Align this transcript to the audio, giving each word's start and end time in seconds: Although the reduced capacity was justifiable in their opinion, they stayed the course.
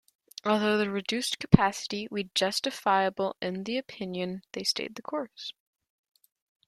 Although 0.43 0.79
the 0.79 0.89
reduced 0.89 1.37
capacity 1.37 2.07
was 2.09 2.23
justifiable 2.33 3.35
in 3.39 3.63
their 3.65 3.79
opinion, 3.81 4.41
they 4.53 4.63
stayed 4.63 4.95
the 4.95 5.03
course. 5.03 5.53